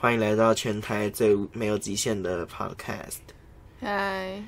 [0.00, 3.18] 欢迎来到全台最没有极限的 Podcast。
[3.78, 4.42] 嗨，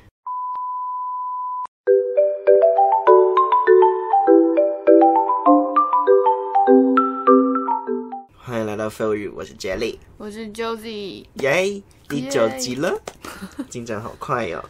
[8.39, 11.27] 欢迎来到 Feel You，我是 Jelly，我是 Josie。
[11.35, 12.99] 耶，第九集了，
[13.69, 14.65] 进展好快哟、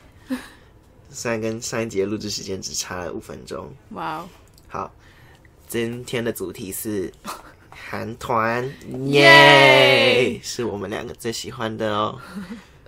[1.11, 3.73] 虽然跟上一集的录制时间只差了五分钟。
[3.91, 4.29] 哇哦，
[4.67, 4.93] 好，
[5.69, 7.12] 今天的主题是
[7.75, 8.70] 韩团，
[9.07, 12.21] 耶，是我们两个最喜欢的哦。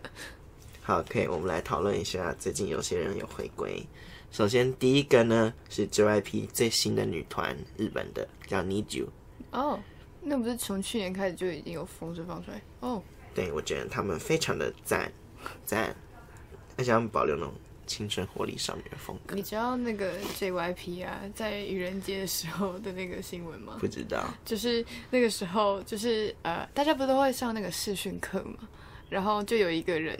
[0.83, 3.87] 好，可以，我们来讨论一下最近有些人有回归。
[4.30, 9.09] 首先，第一个呢是 JYP 最新的女团，日本的叫 Need You。
[9.51, 9.80] 哦，
[10.20, 13.03] 那不是从去年开始就已经有风声放出来哦？
[13.34, 15.11] 对我觉得他们非常的赞
[15.64, 15.95] 赞，
[16.77, 17.53] 而且他们保留那种
[17.87, 19.34] 青春活力少女的风格。
[19.34, 23.77] 你知道那个 JYP 啊，在愚人节的时候的那个新闻吗？
[23.80, 28.56] 不知道，就是那个时候，就是呃，大家不都会上那个视讯课吗？
[29.11, 30.19] 然后就有一个人，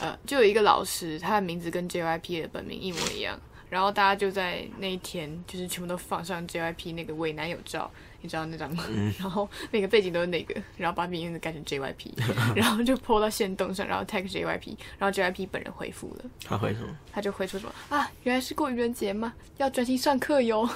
[0.00, 3.38] 呃，就有一个老师，他的名字跟 JYP 的本名一模一样。
[3.70, 7.90] 然后大家就在那一天，就是全部都放上 JYP 那个伪男友照，
[8.24, 8.82] 你知道那张吗？
[9.20, 12.08] 然后那个背景都是那个，然后把名字改成 JYP，
[12.56, 16.88] 然后就 po 到线动上，然后 tag JYP，然后 JYP 本人回复了，他回什么？
[17.12, 19.34] 他就回出什么啊，原来是过愚人节吗？
[19.58, 20.66] 要专心上课哟。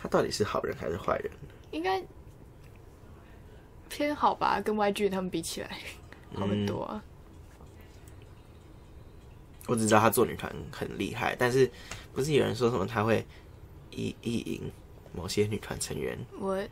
[0.00, 1.32] 他到底是好人还是坏人？
[1.72, 2.00] 应该
[3.88, 5.78] 偏好吧，跟 YG 他们比起来
[6.36, 7.02] 好很多啊。
[9.66, 11.68] 我只知道他做女团很厉害，但是
[12.12, 13.26] 不是有人说什么他会
[13.90, 14.70] 意意淫
[15.12, 16.68] 某些女团成员我？I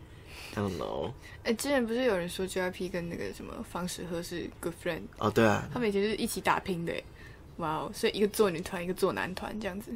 [0.55, 1.12] don't know。
[1.45, 7.05] 哎、之前不是有人说 JYP 跟那个什么方时赫是 good friend，哦，对啊，他们以前就是一起打拼的欸，
[7.57, 7.91] 哇哦！
[7.95, 9.91] 所以一个做女团，一个做男团这样子，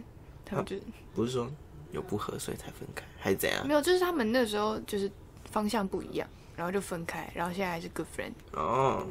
[0.45, 0.83] 他们就是、
[1.15, 1.51] 不是说
[1.93, 3.75] 有不合所以才分开，还是怎样没？
[3.75, 5.11] 有，就是他们那时候就是
[5.51, 8.33] 方向不一样，然后就分开，然后现在还是 good friend。
[8.53, 9.07] 哦，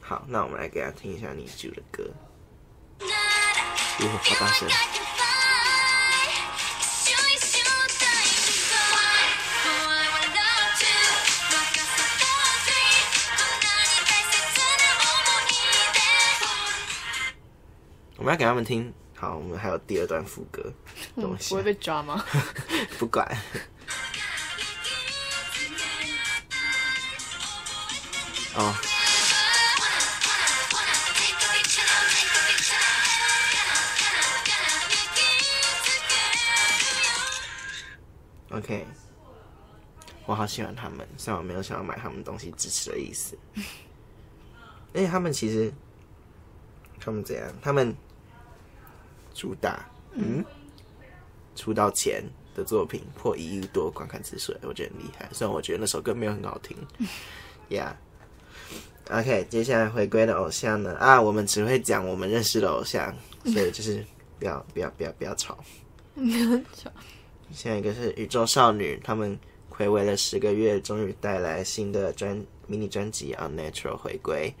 [0.00, 2.08] 好，那我们来给他听一下你组的歌。
[3.00, 4.68] 哇，好大声！
[18.18, 18.92] 我们要给他们听。
[19.14, 20.60] 好，我们还有第二段副歌，
[21.14, 22.24] 等我一下不会，被抓吗？
[22.98, 23.24] 不管。
[28.56, 28.74] 哦
[38.50, 38.84] ，OK，
[40.26, 43.38] 我好喜欢他们，虽然我没有想要买他们东西支持的意思。
[44.92, 45.72] 而且他们其实，
[47.00, 47.52] 他们怎样？
[47.62, 47.94] 他们
[49.38, 50.44] 主打，嗯，
[51.54, 52.24] 出道前
[52.56, 55.28] 的作品破一亿多观看次数，我觉得很厉害。
[55.32, 56.76] 虽然我觉得那首歌没有很好听，
[57.70, 57.92] Yeah。
[59.10, 60.94] OK，接下来回归的偶像呢？
[60.96, 63.14] 啊，我们只会讲我们认识的偶像，
[63.46, 64.04] 所以就是
[64.40, 65.56] 不要不要不要不要吵。
[67.52, 69.38] 现在一个是宇宙少女，他们
[69.70, 74.52] 暌违了十个月，终于带来新的专迷你专辑《Unnatural》回归。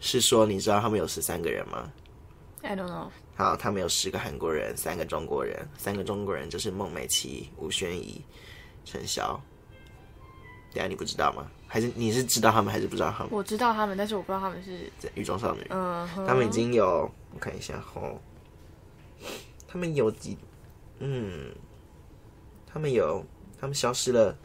[0.00, 1.90] 是说你知道他们有十三个人吗
[2.62, 3.08] ？I don't know。
[3.38, 8.20] 好，他们有十个韩国人，三个中国人，三个中国人就是孟美岐、吴宣仪、
[8.84, 9.40] 陈晓。
[10.72, 11.48] 等一下你不知道吗？
[11.68, 13.32] 还是你是知道他们，还是不知道他们？
[13.32, 18.18] 我知道他们，但是我不知道他们是宇宙少女，嗯哼，他们已经有，我看一下哦，
[19.68, 20.36] 他们有几，
[20.98, 21.54] 嗯，
[22.66, 23.24] 他们有，
[23.60, 24.36] 他们消失了，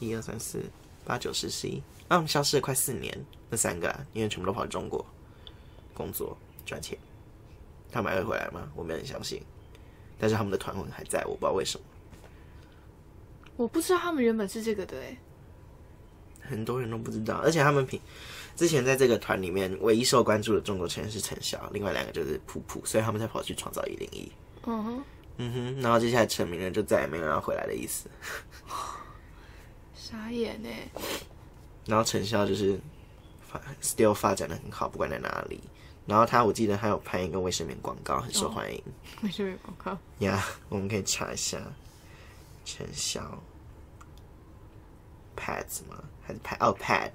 [0.00, 0.64] 一二三四
[1.04, 5.04] 八九十十一，啊，他们消失了快四年，那三个啊，因为全部都跑去中国
[5.92, 6.98] 工作赚钱，
[7.90, 8.70] 他们还会回来吗？
[8.74, 9.42] 我没有很相信，
[10.18, 11.84] 但是他们的团魂还在，我不知道为什么，
[13.56, 15.16] 我不知道他们原本是这个的哎。
[16.40, 18.00] 很多人都不知道，而且他们平
[18.56, 24.32] 之前在这个团里面唯一受关注的中国成员是陈晓，另外两个就是普普，所以他们才跑去创造一零一。
[24.64, 25.04] 嗯哼，
[25.36, 28.08] 嗯哼，然后接下来成名了，就再也没有要回来的意思。
[29.94, 30.88] 傻眼哎。
[31.86, 32.78] 然后陈晓就是
[33.46, 35.60] 发 still 发展的很好，不管在哪里。
[36.08, 38.82] 然后他我记得还有拍一个卫生棉广告，很受欢迎
[39.22, 39.98] 为什么有广告？
[40.24, 40.42] 呀。
[40.70, 41.60] 我们可以查一下
[42.64, 43.42] 陈晓
[45.36, 46.02] pads 吗？
[46.22, 47.10] 还是 pad 哦 pad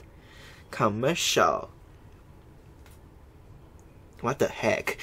[0.72, 1.70] commercial。
[4.22, 4.96] What the heck？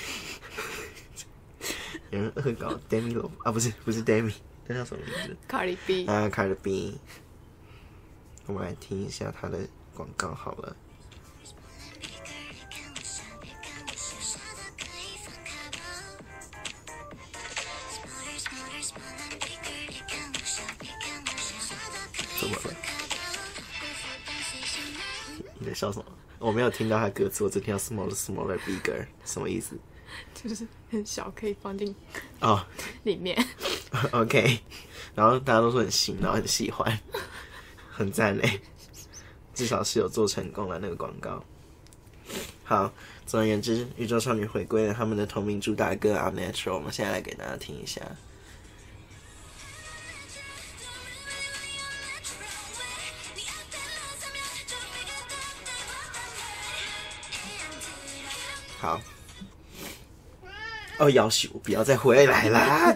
[2.10, 4.34] 有人恶搞 Demi Lo 啊，不是不是 Demi，
[4.68, 6.98] 那叫什么名字？Cardi B，啊，Cardi B，
[8.46, 9.58] 我们来听一下他的
[9.94, 10.76] 广告好了。
[22.40, 22.74] 怎么了？
[25.66, 26.06] 在笑什么？
[26.38, 29.78] 我没有听到他歌词，我只听到 smaller smaller bigger，什么意思？
[30.32, 31.94] 就是很小，可以放进
[32.40, 32.66] 哦、
[33.02, 33.36] 里面。
[34.10, 34.58] o k
[35.14, 36.98] 然后大家都说很新，然后很喜欢，
[37.92, 38.62] 很赞嘞，
[39.52, 41.44] 至少是有做成功了那个广告。
[42.64, 42.90] 好，
[43.26, 48.00] 总而言之，宇宙少女回归了他们的同名主打歌《Unnatural》，我们现在来给大家听一下。
[61.00, 62.94] 哦，要求不要再回来啦！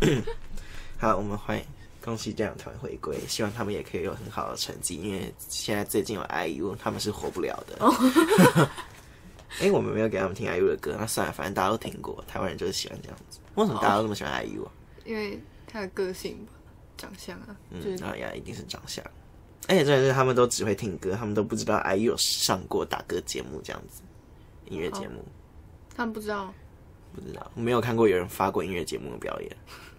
[0.96, 1.64] 好，我们欢迎
[2.02, 8.70] 恭喜这两团回归，希望他们也可以有很好的成绩，因为现在最近有 IU，他们是活不了的。
[9.60, 13.38] 哎、我们没有给他们听 IU 的歌，那算了，反正大家都听过，台湾人就是喜欢这样子。
[13.56, 14.72] 为什么大家都那么喜欢 IU 啊？
[15.04, 16.52] 因为他的个性吧，
[16.96, 19.04] 长相啊，就是嗯，那呀，一定是长相。
[19.68, 24.00] 而且真的是他们都只会听歌，他们都不知道 IU 有上过打歌节目这样子，
[24.70, 25.22] 音乐节目。
[25.94, 26.50] 他们不知道。
[27.14, 29.50] 不知道，没有看过有人发过音乐节目的表演，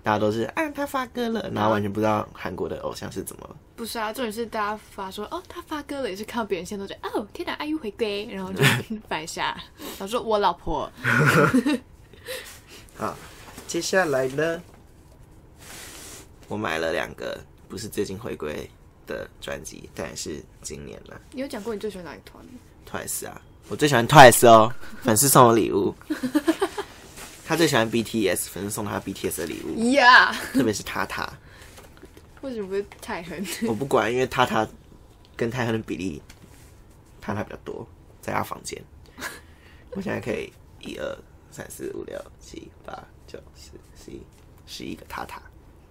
[0.04, 3.56] 大家都是啊他发歌了，然后完全不知道韩国的偶像是怎么了。
[3.76, 8.64] 不是啊，重点是大家发说哦，他发歌了，也是看到别人现在都觉得 哦，天哪，IU 回归，然后就
[9.08, 10.92] 摆下，然后说我老婆，
[12.96, 13.16] 好，
[13.68, 14.62] 接下来呢，
[16.48, 18.70] 我买了两个不是最近回归
[19.08, 22.44] 的专辑，但是今年了你有讲过你最喜欢哪一团
[22.86, 25.96] ？Twice 啊，我最喜欢 Twice 哦，粉丝送我礼物。
[27.50, 31.34] 他最喜欢 BTS，粉丝送他 BTS 的礼物，呀，特别是塔塔。
[32.42, 33.44] 为什么不是泰亨？
[33.68, 34.68] 我不管，因为塔塔
[35.36, 36.22] 跟泰亨的比例，
[37.20, 37.88] 塔塔比较多，
[38.22, 38.80] 在他房间。
[39.94, 41.18] 我现在可以一二
[41.50, 42.94] 三四五六七八
[43.26, 44.22] 九十十一
[44.68, 45.42] 十一个塔塔，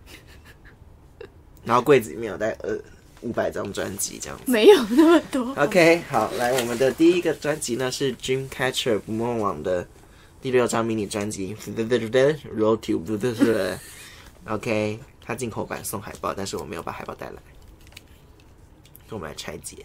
[1.66, 2.78] 然后柜子里面有大概呃
[3.22, 4.44] 五百张专辑这样子。
[4.46, 5.52] 没有那么多。
[5.56, 9.84] OK，好，来我们的第一个专辑呢是 Dreamcatcher 捕梦网的
[10.40, 13.02] 第六张迷你专辑 Road to
[14.46, 17.42] OK，它进口版送海报，但是我没有把海报带来，
[19.10, 19.84] 我们来拆解。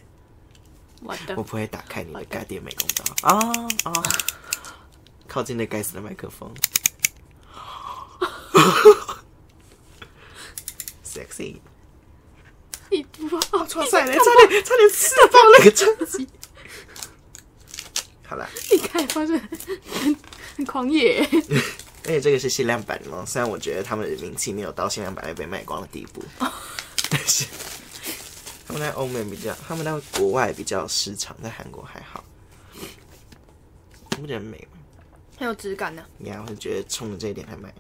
[1.01, 3.35] 我的我不会打开你的干电美工刀啊
[3.83, 3.91] 啊！
[5.27, 6.53] 靠近那该死的麦克风
[11.03, 11.59] ，sexy。
[12.89, 16.27] 你不好，哇塞嘞，差点差点撕爆那个专辑。
[18.71, 19.39] 你看发现
[20.01, 20.15] 很
[20.57, 21.19] 很狂野，
[22.06, 26.24] 而且这个是限量版哦，虽然我觉得他们的名气没有到限量版会被卖光的地步，
[27.09, 27.45] 但是
[28.68, 32.24] 他们在欧美比较，他们在国外比较有市场，在韩国还好。
[34.15, 34.77] 你不觉得很美吗？
[35.38, 36.03] 很有质感呢。
[36.19, 37.74] 呀，我是觉得冲着这一点才买。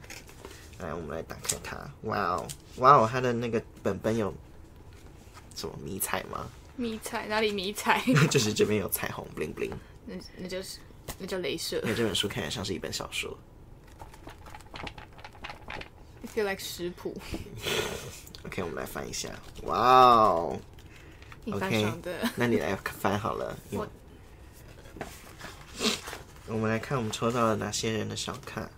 [0.79, 1.77] 来，我们来打开它。
[2.03, 2.47] 哇哦，
[2.77, 4.33] 哇哦，它的那个本本有
[5.55, 6.45] 什么迷彩吗？
[6.75, 8.01] 迷彩哪里迷彩？
[8.31, 9.71] 就是这边有彩虹 bling bling。
[10.05, 10.79] 那那就是
[11.17, 13.37] 那叫镭射因为这本书看起来像是一本小说。
[16.21, 17.15] ，I feel like 食谱。
[18.45, 19.29] OK，我们来翻一下。
[19.63, 20.59] 哇哦
[21.51, 21.93] ，OK
[22.35, 23.57] 那你来翻好了。
[23.71, 23.87] 我
[26.47, 28.69] 我们来看我们抽到了哪些人的小卡。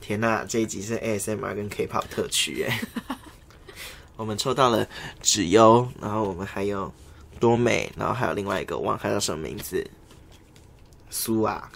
[0.00, 2.80] 天呐，这一集是 ASMR 跟 K-pop 特区哎。
[4.16, 4.88] 我们抽到了
[5.22, 6.92] 纸优，然后我们还有
[7.38, 9.88] 多美，然后还有另外一个我忘了他叫什么名字，
[11.08, 11.70] 苏啊。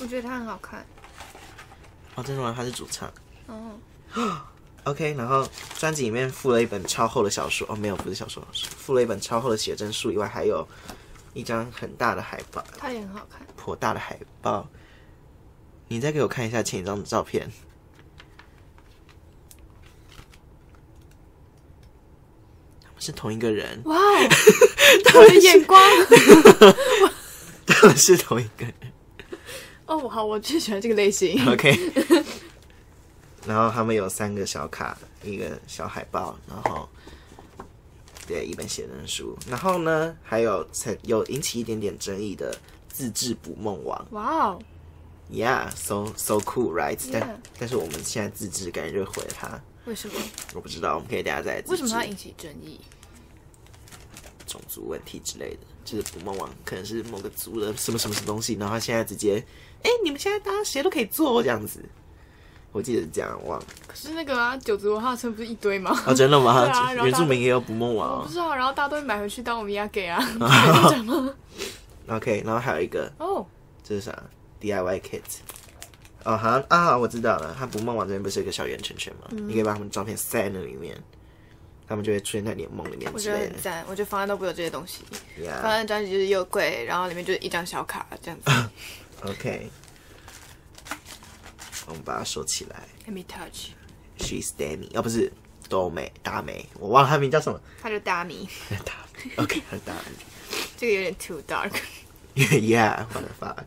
[0.00, 0.84] 我觉得它很好看。
[2.14, 2.52] 哦，真的吗？
[2.56, 3.12] 他是主唱。
[3.46, 3.78] 哦，
[4.84, 10.66] OK，然后专辑里面附了一本超厚的小说，哦，没有，不是小说，附了一本超厚的写真书，以外还有
[11.34, 13.46] 一张很大的海报，它也很好看。
[13.56, 14.68] 颇大的海报。
[15.88, 17.48] 你再给我看一下前一张的照片。
[22.82, 24.28] 他们是同一个人，哇哦，
[25.14, 25.80] 我的眼光。
[27.66, 28.74] 他们是同一个人。
[29.86, 31.44] 哦，好，我最喜欢这个类型。
[31.48, 31.78] OK。
[33.46, 36.88] 然后他们有三个小卡，一个小海报，然后
[38.26, 44.58] 对一本写真书，然后呢还有曾有引起一点点争议的自制捕梦网哇哦
[45.30, 46.98] ，，Yeah，so so cool right？
[47.12, 50.14] 但但是我们现在自制感觉就毁了它，为什么？
[50.54, 52.80] 我不知道，我们可以等下再来自制为什么它引起争议？
[54.46, 59.44] 种族问题之类的，就是捕梦网可能是某个族的什么什么什么东西，然后他现在直接，
[59.82, 61.84] 哎、你们现在大家谁都可以做这样子，
[62.72, 63.66] 我记得是这样，忘了。
[63.88, 65.90] 可是那个啊，九族文化村不是一堆吗？
[66.06, 66.62] 哦，真的吗？
[66.64, 68.18] 对啊原住民也有捕梦网哦。
[68.22, 71.34] 我不知道，然后大家都会买回去当我们压给啊， 你在讲吗？
[72.08, 73.44] OK，然后还有一个，哦，
[73.82, 74.22] 这是啥
[74.60, 75.22] ？DIY kit。
[76.26, 77.54] 哦，好像啊，我知道了。
[77.56, 79.28] 他不梦网这边不是有一个小圆圈圈吗？
[79.30, 81.00] 你可以把他们照片塞在那里面，
[81.86, 83.18] 他们就会出现在你的梦里面我。
[83.18, 85.04] 觉得很赞，我觉得方案都不会有这些东西。
[85.62, 88.50] 房 Yeah，间专辑就是又贵，然后里面就是一张小卡这样子。
[89.22, 89.70] OK，
[91.86, 92.82] 我们把它收起来。
[93.06, 95.32] Let me touch，She's Danny，哦，不是
[95.68, 97.60] 多美大美，我忘了他名叫什么。
[97.80, 98.48] 他就大米，
[98.84, 100.16] 大美，OK，他是大米。
[100.76, 101.70] 这个有点 too dark。
[102.34, 103.64] Yeah，what the fuck？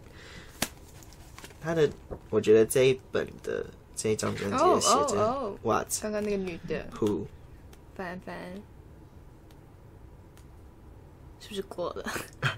[1.61, 1.89] 他的，
[2.29, 7.25] 我觉得这一本的这一张专辑的写哦哦真哦 What 刚刚那个女的 Who
[7.95, 8.35] 凡凡，
[11.39, 12.05] 是不是过了？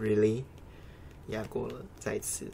[0.00, 0.44] Really？
[1.28, 2.46] 压过了，再一次。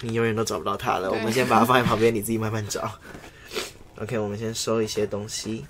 [0.00, 2.90] 你永远都找不到他了，我对们先把它放在旁边，你自己慢慢找。
[4.00, 5.66] OK，我们先收一些东西。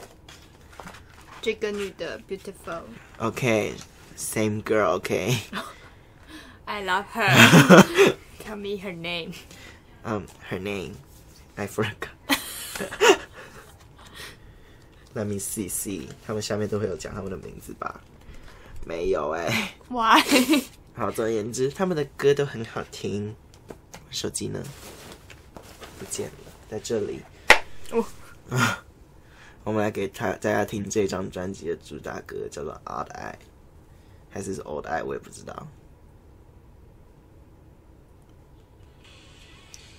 [1.42, 2.82] 这个女的 beautiful。
[4.19, 5.37] OK，same、girl，OK，、
[6.65, 7.29] I love her.
[8.43, 9.33] Tell me her name.
[10.03, 10.93] 嗯、h e r name
[11.55, 12.09] I forgot.
[15.13, 18.01] Let me see see，他们下面都会有讲他们的名字吧？
[18.85, 20.21] 没有哎、 Why？
[20.93, 23.35] 好，总而言之，他们的歌都很好听。
[24.11, 24.63] 手机呢？
[25.97, 27.21] 不见了，在这里。
[27.91, 28.05] 哦
[28.49, 28.83] 啊，
[29.63, 33.35] 我们来给他大家听这张专辑的主打歌，叫做《Odd Eye》，
[34.30, 35.66] 还是是 Old Eye，我也不知道。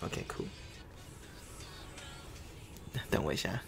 [0.03, 0.45] OK，cool、
[3.09, 3.61] 等我一下。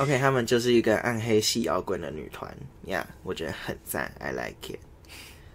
[0.00, 2.50] OK，他们就是一个暗黑系摇滚的女团，
[2.86, 4.78] 呀，我觉得很赞，I like it。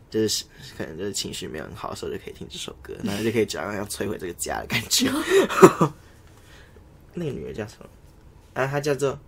[0.07, 0.45] 就是
[0.77, 5.09] 可能就是情绪没有很好的时候就可以听这首歌， 然后就可以假装要摧毁这个家的感觉。
[7.15, 7.89] 那个女的叫什么？
[8.53, 9.19] 啊，她叫做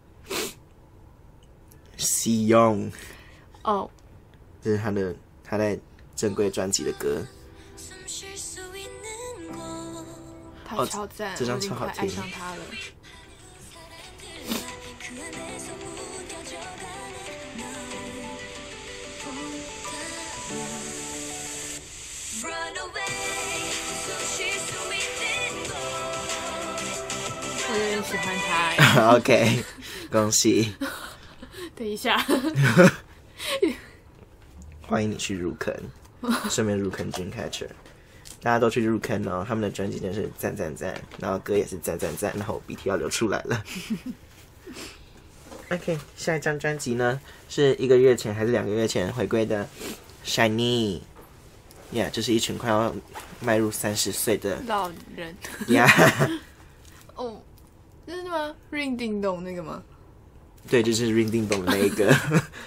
[1.98, 2.92] Se Young。
[3.64, 3.90] 哦，
[4.62, 5.80] 这是她的她在
[6.16, 7.26] 正规专辑的歌。
[10.70, 12.08] 哦，超赞，这张超好听。
[28.08, 29.18] 喜欢他欸。
[29.20, 29.64] OK，
[30.10, 30.74] 恭喜，
[31.76, 32.18] 等一下，
[34.82, 35.76] 欢迎你去入坑，
[36.50, 37.68] 顺便入坑 Dreamcatcher。
[38.42, 43.62] 大家都去入坑哦，他们的专辑真是赞赞赞，然后歌也是赞赞赞，然后我鼻涕要流出来了。
[45.70, 49.68] OK，下一张专辑呢是一个月前还是两个月前回归的
[50.26, 51.02] Shiny。
[51.92, 52.96] Yeah，这是一群快要
[53.42, 55.36] 迈入三十岁的老人。
[55.68, 56.40] Yeah，
[57.16, 57.42] 哦，
[58.08, 59.84] 这是吗？Ring 叮咚那个吗？
[60.70, 62.16] 对，就是 Ring 叮咚的那一个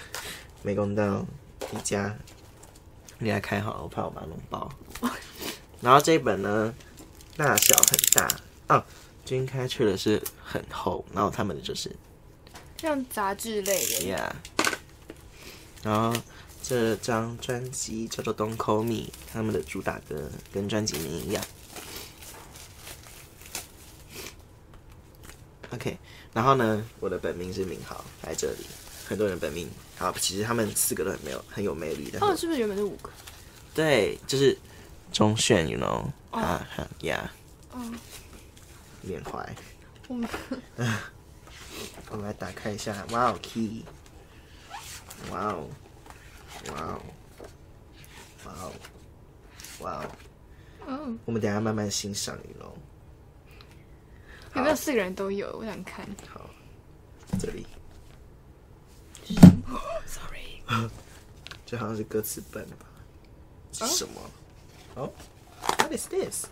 [0.61, 1.25] 美工刀
[1.73, 2.15] 一家，
[3.17, 4.71] 你来开好了，我怕我把它弄爆。
[5.81, 6.71] 然后这一本呢，
[7.35, 8.39] 大小很大
[8.75, 8.85] 哦，
[9.25, 11.91] 君开去的是很厚，然后他们的就是
[12.77, 14.15] 像杂志类的。
[14.15, 14.31] Yeah，
[15.81, 16.15] 然后
[16.61, 18.93] 这张专辑叫做《Don't Call Me》，
[19.33, 21.43] 他们的主打歌跟专辑名一样。
[25.71, 25.97] OK，
[26.33, 28.65] 然后呢，我的本名是明豪，来这里，
[29.07, 32.19] 很多人本名好，其实他们四个都很没有很有魅力的。
[32.19, 33.09] 哦，是不是原本是五个？
[33.73, 34.57] 对，就是
[35.13, 37.21] 钟铉，you know，啊、哈 yeah，
[37.73, 37.97] 嗯，
[39.01, 39.55] 缅怀。
[40.09, 40.27] 我们
[42.11, 43.83] 我们来打开一下，哇哦，key，
[45.31, 45.69] 哇哦，
[46.69, 47.01] 哇哦，
[48.43, 48.71] 哇哦，
[49.79, 50.11] 哇哦，
[50.87, 52.73] 嗯，我们等下慢慢欣赏，you know。
[54.55, 55.55] 有没有四个人都有？
[55.57, 56.05] 我想看。
[56.29, 56.49] 好，
[57.39, 57.65] 这里
[60.05, 60.61] Sorry，
[61.65, 62.85] 这好像是歌词本吧？
[63.71, 64.21] 是什么？
[64.95, 65.09] 哦
[65.79, 66.45] ，What is this？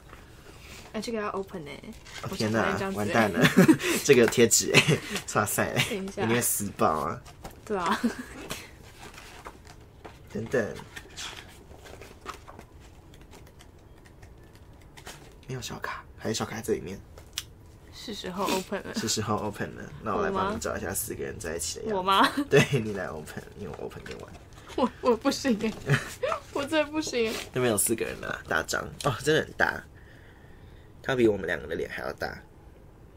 [0.94, 1.72] 哎，这个要 open 呢。
[2.24, 3.46] 哦我天哪完蛋了，
[4.06, 4.98] 这个有贴纸哎，
[5.36, 7.22] 哇塞，等一下一定会撕爆啊！
[7.65, 8.00] 对啊，
[10.34, 10.75] 等等，
[15.48, 17.00] 没有小卡，还是小卡在这里面？
[18.01, 18.94] 是时候 open 了。
[18.96, 21.96] 是时候 open 了，那我来帮你找一下四个人在一起的样子。
[21.98, 22.01] 我？
[22.01, 22.27] 吗？
[22.50, 24.34] 对你来 open，因为我 open 给玩。
[24.75, 26.00] 我我不行哎，
[26.53, 27.34] 我真的不行。
[27.51, 29.84] 那边有四个人呢大张哦，真的很大，
[31.03, 32.41] 他比我们两个的脸还要大。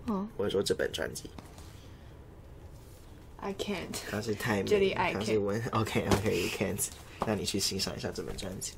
[0.07, 1.31] 嗯或者说这本专辑
[3.41, 3.95] ，，I can't。
[4.11, 6.89] 他是泰这里明，I 它是 can 文，OK OK you can't，
[7.25, 8.73] 那你去欣赏一下这本专辑。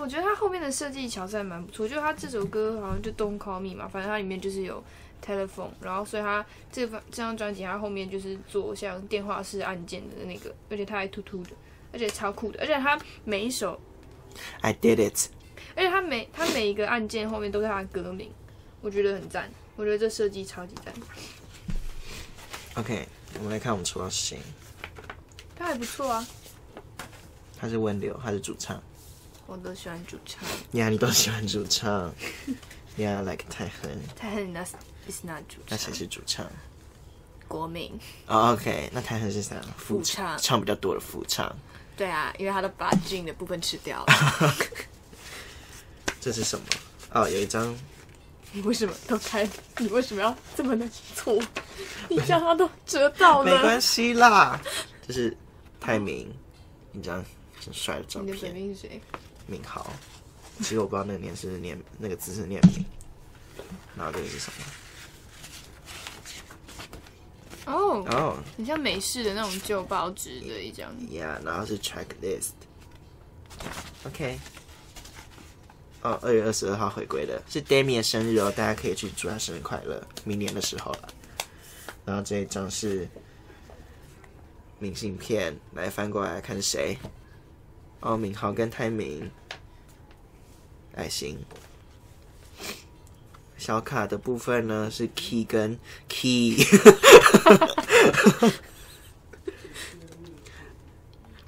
[0.00, 4.82] 我觉得他后面的设计巧思还蛮不错，就是他这首歌好像就 Don't Call Me 嘛，反正它里面就是有
[5.24, 11.50] telephone，然后所以他这个这张专辑它后面就是做像电话式按键的那个，而且他还突突的，
[11.92, 13.80] 而且超酷的，而且他每一首
[14.60, 15.28] ，I did it。
[15.76, 18.30] 而且他每他每一个按键后面都是他的歌名，
[18.80, 20.92] 我觉得很赞，我觉得这设计超级赞
[22.74, 23.08] ，OK，
[23.38, 24.38] 我们来看我们抽到谁。
[25.56, 26.26] 他还不错啊，
[27.56, 28.82] 他是温流，他是主唱。
[29.46, 32.12] 我都喜欢主唱，呀，你都喜欢主唱。
[32.96, 34.66] 呀，like 泰亨，他很 not
[35.08, 36.46] is not 主那唱，谁是主唱？
[37.48, 37.92] 国民，
[38.26, 39.56] 哦、o k 那泰亨是啥？
[39.76, 41.54] 副副唱唱比较多的副唱。
[41.96, 44.54] 对啊，因为他都把 Jin 的部分吃掉了。
[46.20, 46.64] 这是什么？
[47.12, 47.76] 哦，有一张
[48.52, 49.48] 你为什么都开？
[49.78, 51.40] 你为什么要这么的粗？
[52.08, 53.52] 你这样他都折到了。
[53.54, 54.60] 没关系啦，
[55.06, 55.36] 这是
[55.80, 56.32] 泰明
[56.92, 57.22] 一张
[57.64, 59.00] 很帅的照你的本片，命是谁？
[59.46, 59.92] 明豪。
[60.58, 62.84] 其实我不知道那个念是念那个字是念敏，
[63.96, 64.52] 然后这个是什
[67.66, 67.72] 么？
[67.72, 70.94] 哦，哦、很像美式的那种旧报纸的一张。
[71.10, 72.50] Yeah，然后是 checklist。
[74.04, 74.38] OK。
[76.02, 81.08] 哦，二月二十二号回归的是 Demi 的生日哦，大家可以去祝他生日快乐，明年的时候了。
[82.04, 83.08] 然后这一张是
[84.78, 86.98] 明信片，来翻过来看是谁？
[88.04, 89.30] 哦，敏豪跟泰明，
[90.94, 91.38] 爱心。
[93.56, 96.52] 小卡的部分呢是 Key 跟 Key，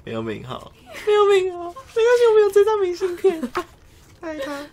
[0.03, 0.73] 没有名号，
[1.05, 3.39] 没有名号，没关系，我们有这张明信片，
[4.21, 4.67] 爱他。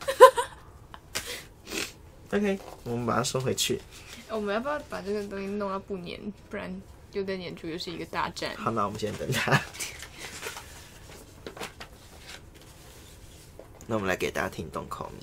[2.30, 3.78] OK，我们把它收回去。
[4.30, 6.32] 我们要不要把这个东西弄到不粘？
[6.48, 6.74] 不然
[7.12, 8.56] 又在粘住，又是一个大战。
[8.56, 9.60] 好，那我们先等他。
[13.86, 15.20] 那我们来给大家听《Don't Call Me》。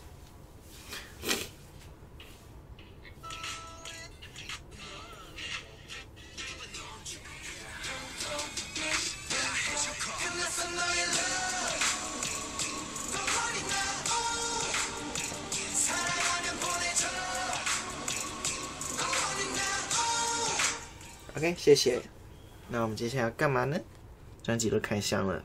[21.33, 22.00] OK，谢谢。
[22.70, 23.79] 那我们接下来要干嘛呢？
[24.44, 25.44] 专辑都开箱了。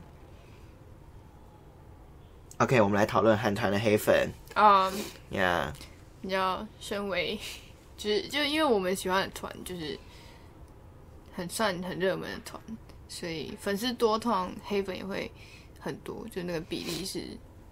[2.59, 4.91] OK，我们来讨论韩团的黑粉啊、
[5.29, 5.71] 呀。
[6.21, 7.39] 你知道，身为
[7.95, 9.97] 就是就因为我们喜欢的团就是
[11.35, 12.59] 很算很热门的团，
[13.07, 15.31] 所以粉丝多，通常黑粉也会
[15.79, 17.21] 很多，就那个比例是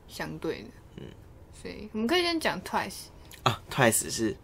[0.08, 0.70] 相对的。
[0.98, 1.04] 嗯，
[1.60, 3.06] 所以我们可以先讲 Twice。
[3.42, 4.38] 啊，Twice 是，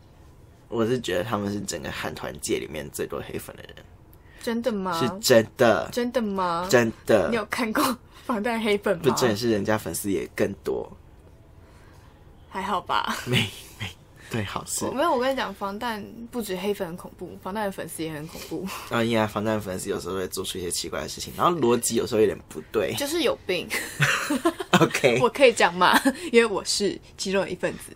[0.67, 3.75] 我是觉得他们是整个韩团界里面最多黑粉的人，
[4.41, 4.99] 真的吗？
[4.99, 6.67] 是真的，真的吗？
[6.69, 7.35] 真的你。
[7.35, 7.83] 有看过
[8.25, 9.03] 防弹黑粉吗？
[9.03, 10.91] 不，真的是人家粉丝也更多，
[12.49, 13.17] 还好吧。
[13.25, 13.37] 没
[13.79, 13.87] 没
[14.29, 19.03] 对，好事我没有，我跟你讲，防弹不止黑粉很恐怖，防弹的粉丝也很恐怖，啊！
[19.03, 22.93] 因为防弹粉丝有时候会做出一些奇怪的事情，然后逻辑有时候有点不对。
[22.97, 23.67] 就是有病。
[24.79, 25.99] OK，我可以讲吗？
[26.31, 27.93] 因为我是其中的一份子，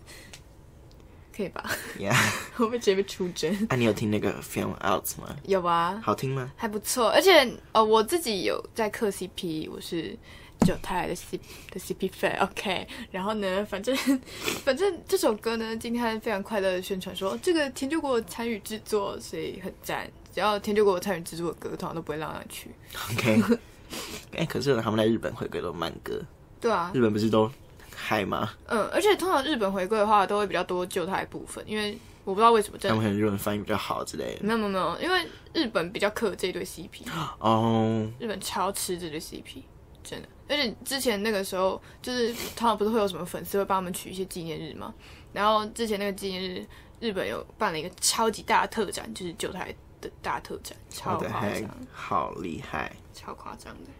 [1.36, 1.62] 可以吧
[1.98, 2.16] ？？Yeah，
[2.56, 3.52] 我会直接被出征。
[3.68, 5.36] 啊，你有听那个 Film Out 吗？
[5.44, 6.50] 有啊，好听吗？
[6.56, 10.16] 还不错，而且呃，我自己有在磕 CP，我是
[10.60, 11.38] 九太的 C
[11.70, 12.88] 的 CP 粉，OK。
[13.10, 13.94] 然后呢，反正
[14.64, 20.10] 反正这首歌呢，今天非常快乐的宣传说这个田久国参与制作，所以很赞。
[20.32, 22.70] 只要田久国参与制作的歌，通常都不会让他去。
[23.12, 23.58] OK，
[24.36, 26.20] 哎、可是他们在日本回归都慢歌，
[26.60, 27.50] 对啊日，本不是都
[27.96, 28.52] 嗨吗？
[28.66, 34.44] 嗯，而且通常日本回归的话，都会比较多旧态部分，因为我不知道为什么，真的他们可能日文翻译比较好之类的。
[34.44, 37.08] 没有没有没有，因为日本比较克这对 CP。
[37.38, 39.62] 哦，日本超吃这对 CP，
[40.04, 40.28] 真的。
[40.48, 44.94] 而且之前那个时候，就是通常不是会有什么粉丝会帮他们取一些纪念日吗？
[45.32, 46.66] 然后之前那个纪念日，
[47.00, 53.90] 日本有办了一个超级大的特展，就是九台的大特展，超我的还夸张，好厉害超夸张的。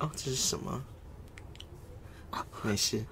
[0.00, 0.10] 哦！
[0.14, 0.84] 这是什么？
[2.62, 3.04] 没事。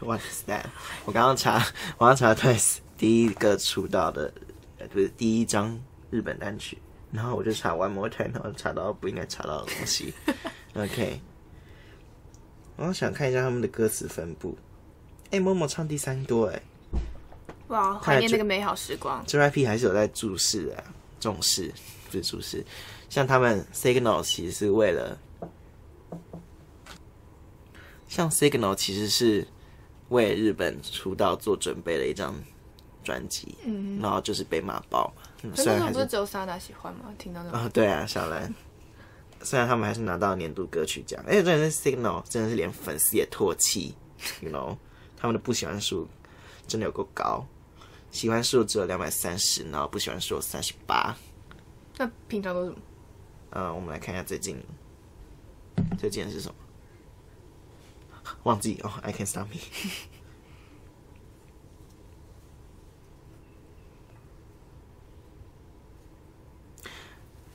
[0.00, 0.64] What is that？
[1.04, 1.64] 我刚刚查，
[1.98, 4.32] 我刚查 Twice 第一个出道的，
[4.78, 6.78] 呃，不是第一张日本单曲，
[7.12, 10.12] 然后我就查 One More Time，然后查到不应该查到的东西。
[10.74, 11.20] OK，
[12.76, 14.58] 我想看一下他们的歌词分布。
[15.30, 16.62] 哎、默默唱第三多哎。
[17.68, 19.24] 哇，怀念那个美好时光。
[19.26, 20.82] JYP 还是有在注视啊，
[21.20, 21.72] 重视
[22.06, 22.64] 不是注视，
[23.08, 25.16] 像他们 Signal 其实是为了，
[28.12, 29.46] 像 Signal 其实是
[30.10, 32.34] 为日本出道做准备的一张
[33.02, 37.06] 专辑，嗯，然后就是被骂爆嘛，嗯虽然还是不是只有莎娜喜欢吗？
[37.16, 38.54] 听到那种，啊、对啊，小兰，
[39.40, 43.94] 虽然他们还是拿到年度歌曲奖，而且真的是 Signal 真的是连粉丝也唾弃
[44.42, 44.76] ，you know，
[45.16, 46.06] 他们的不喜欢数
[46.68, 47.46] 真的有够高，
[48.10, 51.16] 喜欢数只有两百三十，然后不喜欢数有三十八。
[51.96, 52.82] 那平常都是什么？
[53.52, 54.62] 嗯，我们来看一下最近
[55.98, 56.54] 最近的是什么？
[58.44, 59.58] 忘记哦，I can stop me。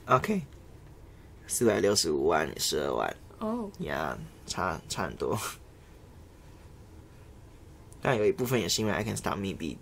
[0.06, 0.42] OK，
[1.46, 5.38] 四百六十五万，十二万哦，呀差差很多。
[8.00, 9.76] 但有一部分也是因为 I Can Stop Me 比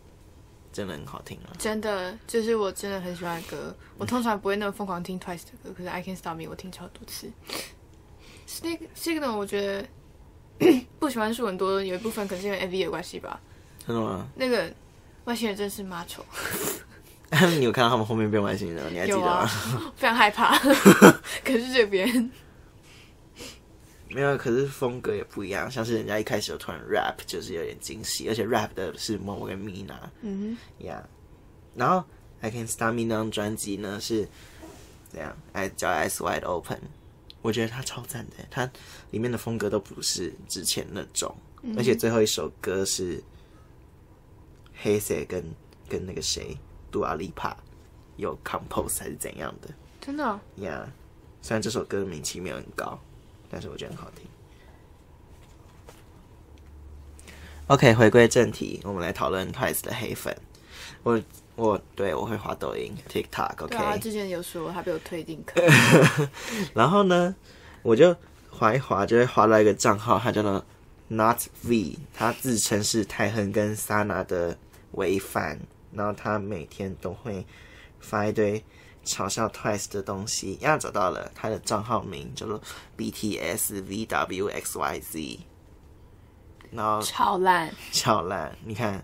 [0.73, 1.53] 真的很好听啊。
[1.59, 3.77] 真的，就是我真的很喜欢的歌。
[3.99, 7.31] 我通常不会那么疯狂听 Twice 的歌，可是 I Can Stop Me 我听超多次。
[8.49, 9.87] Sig Signal 我觉得
[10.99, 13.41] 不喜欢数很多，有一部分可能是因为 MV 的关系吧。
[13.87, 14.27] 真的吗？
[14.35, 14.73] 那个
[15.25, 16.25] 外星人真是妈丑，
[17.59, 18.89] 你有看到他们后面变外星人了？
[18.93, 19.47] 你还记得吗？，
[19.97, 20.57] 非常害怕。
[20.59, 22.31] 可是这边
[24.09, 25.71] 没有，可是风格也不一样。
[25.71, 31.03] 像是人家一开始有突然 rap，就是有点惊喜，而且 rap 的是 Mo 跟 Mina 嗯呀。
[31.75, 32.03] 然后
[32.41, 34.27] I Can Stop Me 那张专辑呢是
[35.13, 35.37] 这样？
[35.53, 36.79] 哎，叫 Eyes Wide Open，
[37.47, 38.45] 我觉得他超赞的。
[38.51, 38.69] 他
[39.13, 41.33] 里面的风格都不是之前那种，
[41.77, 43.23] 而且最后一首歌是
[44.75, 45.45] 黑色跟
[45.89, 46.59] 跟那个谁
[46.91, 47.57] 杜阿丽帕
[48.17, 49.73] 有 compose 还是怎样的。
[50.01, 50.93] 真的哦、呀
[51.41, 52.99] 虽然这首歌的名气没有很高，
[53.49, 54.27] 但是我觉得很好听。
[57.69, 60.37] OK，回归正题，我们来讨论 Twice 的黑粉。
[61.05, 61.23] 我
[61.57, 65.65] 我对我会滑抖音、TikTok，OK，、对啊，他之前有说他被我推进坑，
[66.75, 67.35] 然后呢，
[67.83, 68.15] 我就
[68.51, 70.63] 滑一滑，就会滑到一个账号，他叫做
[71.09, 74.59] Not V，他自称是泰亨跟 Sana 的
[74.93, 75.59] 唯 fan，
[75.93, 77.47] 然后他每天都会
[78.01, 78.63] 发一堆
[79.05, 80.57] 嘲笑 Twice 的东西。
[80.61, 82.61] 呀，找到了，他的账号名叫做
[82.99, 85.39] BTS VWXYZ，
[86.71, 87.73] 然后超烂。
[87.93, 89.03] 超烂，你看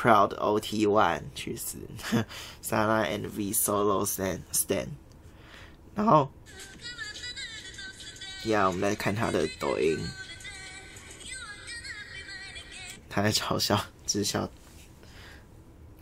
[0.00, 1.76] Proud OT One 去死，
[2.62, 4.90] Sana and V Solo Stand Stand，
[5.96, 6.30] 然后，
[8.44, 9.98] 呀，我们来看他的抖音，
[13.10, 14.48] 他在嘲笑、只笑、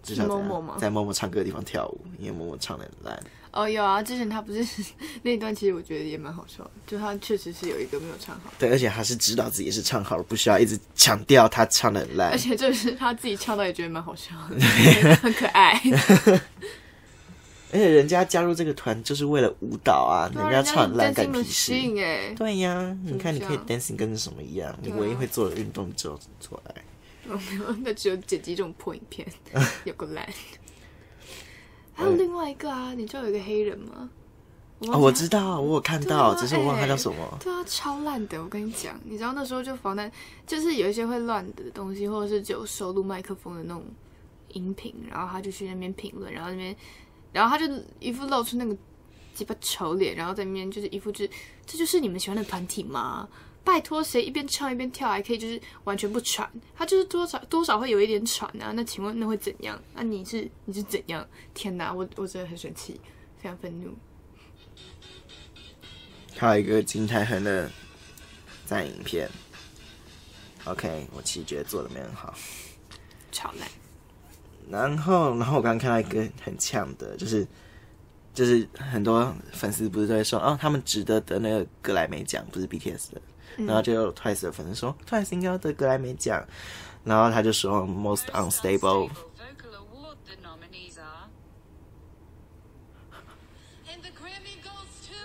[0.02, 0.46] 嗤笑怎样？
[0.46, 0.76] 某某吗？
[0.78, 3.24] 在默默唱歌的地方跳舞，因为默默唱的很烂。
[3.56, 4.64] 哦，有啊，之前他不是
[5.22, 12.38] 那一段，其实我觉得也蛮好笑的，就他确实是有一个没有唱好，对，而且他是知道自己是唱好了，不需要一直强调他唱的很烂而。
[12.38, 14.60] 且就是他自己唱到也觉得蛮好笑的，
[15.16, 15.80] 很可爱。
[17.72, 21.50] 而且人家加入这个团就是为了舞蹈啊，啊人家唱很烂干屁真事。
[21.50, 26.74] 心哎，对呀，你看你可以像 dancing 跟什么一样，你唯一会做的运动只有做爱。
[27.24, 29.26] 没有那只有剪辑这种破影片，
[29.84, 30.24] 有个烂。
[31.96, 34.10] 还有另外一个啊，你知道有一个黑人吗？
[34.80, 37.16] 哦，我知道，我有看到，啊只是我忘了他哎叫什么。
[37.40, 38.38] 对啊，超烂的！
[38.42, 40.12] 我跟你讲，你知道那时候就防弹，
[40.46, 43.82] 就是有一些会乱的东西，或者是只有收录麦克风的那种
[44.48, 46.76] 音频，然后他就去那边评论，然后那边，
[47.32, 48.76] 然后他就一副露出那个
[49.32, 51.30] 鸡巴丑脸，然后在那边就是一副就是
[51.64, 53.26] 这就是你们喜欢的团体吗？
[53.66, 56.48] 拜托，谁一边唱一边跳还可以就是完全不喘？
[56.72, 58.70] 他就是多少多少会有一点喘啊。
[58.76, 59.76] 那请问那会怎样？
[59.92, 61.26] 那、你是你是怎样？
[61.52, 63.00] 天哪，我我真的很生气，
[63.42, 63.92] 非常愤怒。
[66.36, 67.68] 还有一个金泰亨的
[68.64, 69.28] 赞影片。
[70.66, 72.32] OK，我其实觉得做的没很好。
[73.32, 73.68] 超烂，
[74.70, 77.44] 然后，然后我刚刚看到一个很呛的，就是
[78.32, 83.20] 就是很多粉丝不是都会说，哦，他们值得得那个格莱美奖，不是 BTS 的。
[83.56, 86.44] 然后就有 Twice 的粉丝说，Twice 应该要得格莱美奖。
[87.04, 89.08] 然后他就说 Most Unstable。
[89.08, 91.28] Vocal Award the nominees are.
[93.88, 95.18] And the Grammy goes to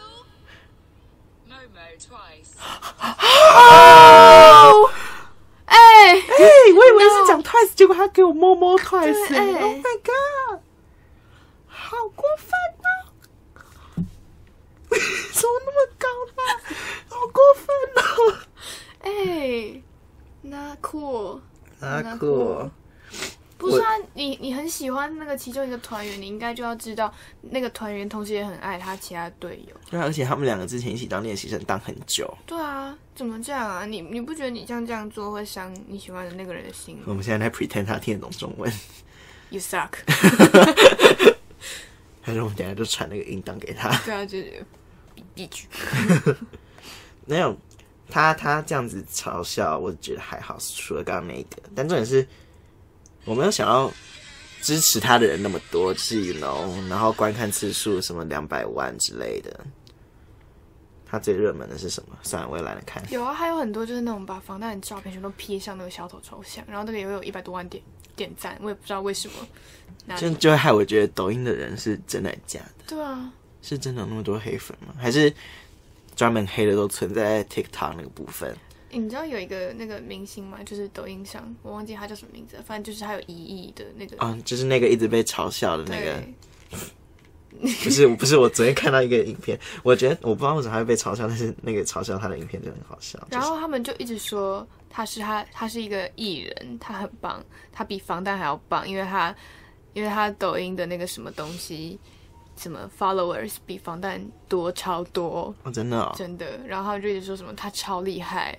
[1.50, 2.54] Momo twice.
[5.66, 6.20] 哎、哎、
[6.76, 10.60] 我以为是讲 Twice，结果他给我摸摸 Twice，对哎 Oh my god，
[11.68, 12.81] 好过分哦！
[15.34, 16.42] 怎么那么高呢？
[17.08, 18.38] 好过分哦！
[19.04, 19.82] 哎，
[20.42, 21.40] 那酷，
[21.80, 22.70] 那酷，
[23.58, 23.88] 不是啊？
[24.14, 29.76] 你你很喜欢那个其中一个团员，你应该就要知道那个团员同时也很爱他其他队友。
[29.90, 32.32] 对啊，而且他们两个之前一起当练习生当很久。
[32.46, 33.86] 对啊，怎么这样啊？
[33.86, 38.72] 你你不觉得你这样这样做会伤你喜欢的那个人的心吗我们现在在 pretend 他听得懂中文
[39.50, 39.92] ，？You suck。
[42.24, 43.90] 还是我们等下就传那个音档给他？
[44.06, 44.64] 对啊，就是
[47.26, 47.58] 没有，
[48.10, 51.58] 他他这样子嘲笑，我觉得还好，除了刚刚那一个。
[51.76, 52.28] 但重点是，
[53.26, 53.92] 我没有想到
[54.62, 59.60] 支持他的人那么多，就是 you know，然后观看次数什么两百万之类的。
[61.06, 62.18] 他最热门的是什么？
[62.24, 63.04] 算了，我也懒得看。
[63.12, 67.84] 有啊，还有很多就是那种把防弹的照片全都 P 上那个小丑抽象，然后那个也有一百多万点
[68.16, 70.16] 点赞，我也不知道为什么。
[70.18, 72.86] 就就会害我觉得抖音的人是真的假的？
[72.88, 73.30] 对啊，
[73.62, 74.94] 是真的有那么多黑粉吗？
[74.98, 75.34] 还是
[76.16, 78.56] 专门黑的都存在 TikTok 那个部分？
[78.94, 80.58] 你知道有一个那个明星吗？
[80.66, 84.18] 就是抖音上，我忘记他叫什么名字了，反正就是他有一亿的那个。
[84.18, 86.22] 啊、就是那个一直被嘲笑的那个，
[87.84, 93.18] 不是不是，我昨天看到一个影片，我觉得我不知道为什么他会被嘲笑，但是那个嘲笑他的影片就很好笑。
[93.20, 99.34] 就是然后他们就一直说他是他，他是一个艺人，他很棒，他比防弹还要棒，因为他
[99.94, 101.98] 因为他抖音的那个什么东西，
[102.58, 106.60] 什么 followers 比防弹多超多，哦，真的哦，真的。
[106.66, 108.58] 然后他们就一直说什么他超厉害，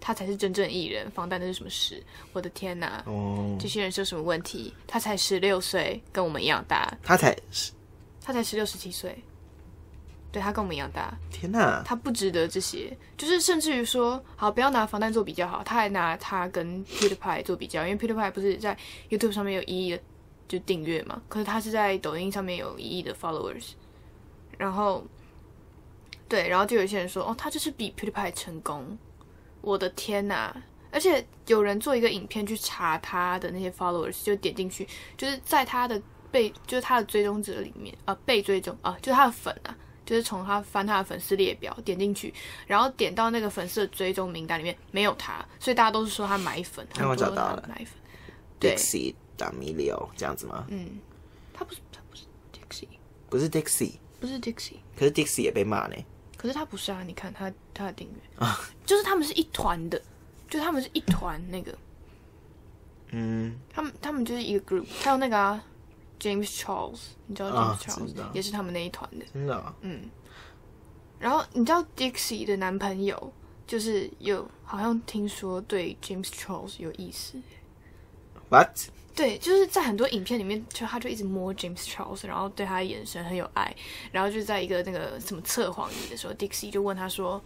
[0.00, 2.02] 他才是真正艺人，防弹那是什么事？
[2.32, 3.02] 我的天哪！
[3.06, 4.72] 哦，这些人是有什么问题？
[4.86, 7.72] 他才十六岁，跟我们一样大，他才十
[8.20, 9.16] 他才十六十七岁，
[10.32, 18.76] 对他跟我们一样大，天哪，他不值得这些，就是甚至于说，好，不要拿防弹做比较好，他还拿他跟 PewDiePie 做比较，因为 PewDiePie 不是在
[19.08, 20.00] YouTube 上面有一亿的
[20.48, 23.72] 就订阅嘛，可是他是在抖音上面有一亿的 followers，
[24.56, 25.04] 然后
[26.28, 28.96] 对，然后就有些人说，哦，他就是比 PewDiePie 成功，
[29.60, 30.54] 我的天呐！
[30.92, 42.32] 而且有人做一个影片去查他的那些 followers，就点进去，就是在他的被，就是他的追踪者里面啊、被追踪啊、就是他的粉啊，就是从他翻他的粉丝列表点进去，
[42.66, 47.88] 然后点到那个粉丝的追踪名单里面没有他，所以大家都是说他买粉，那我很多找到了人买粉，
[48.58, 48.74] 对
[49.36, 50.66] 打米里奥这样子吗？
[50.68, 50.98] 嗯，
[51.52, 52.88] 他不是他不是 Dixie，
[53.28, 55.96] 不是 Dixie，不是 Dixie，可是 Dixie 也被骂呢。
[56.36, 58.44] 可是他不是啊，你看他他的订阅。
[58.44, 60.00] 啊，就是他们是一团的，
[60.48, 61.76] 就他们是一团那个。
[63.10, 65.64] 嗯，他们他们就是一个 group，还有那个啊
[66.20, 68.30] ，James Charles，你知道啊 James Charles、道。
[68.34, 69.24] 也是他们那一团的。
[69.32, 70.10] 真的嗯、
[71.18, 73.32] 然后你知道 Dixie 的男朋友
[73.66, 77.40] 就是有好像听说对 James Charles 有意思
[78.50, 78.76] ，What？
[79.16, 83.74] 对，就是在很多影片里面，就他就一直摸 James Charles，然后对他的眼神很有爱，
[84.12, 87.42] 然后就在一个那个什么测谎仪的时候，Dixie 就问他说：“